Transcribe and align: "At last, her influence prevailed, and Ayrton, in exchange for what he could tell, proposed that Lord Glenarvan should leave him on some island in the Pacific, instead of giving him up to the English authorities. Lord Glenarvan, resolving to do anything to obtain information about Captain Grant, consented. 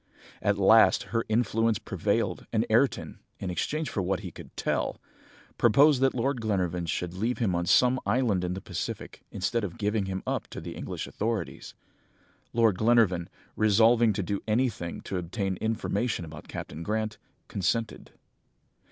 "At 0.41 0.57
last, 0.57 1.03
her 1.13 1.25
influence 1.29 1.77
prevailed, 1.77 2.47
and 2.51 2.65
Ayrton, 2.71 3.19
in 3.37 3.51
exchange 3.51 3.87
for 3.91 4.01
what 4.01 4.21
he 4.21 4.31
could 4.31 4.57
tell, 4.57 4.99
proposed 5.59 6.01
that 6.01 6.15
Lord 6.15 6.41
Glenarvan 6.41 6.87
should 6.87 7.13
leave 7.13 7.37
him 7.37 7.53
on 7.53 7.67
some 7.67 7.99
island 8.03 8.43
in 8.43 8.55
the 8.55 8.61
Pacific, 8.61 9.21
instead 9.29 9.63
of 9.63 9.77
giving 9.77 10.07
him 10.07 10.23
up 10.25 10.47
to 10.47 10.59
the 10.59 10.73
English 10.75 11.05
authorities. 11.05 11.75
Lord 12.51 12.79
Glenarvan, 12.79 13.29
resolving 13.55 14.11
to 14.13 14.23
do 14.23 14.41
anything 14.47 15.01
to 15.01 15.19
obtain 15.19 15.55
information 15.57 16.25
about 16.25 16.47
Captain 16.47 16.81
Grant, 16.81 17.19
consented. 17.47 18.09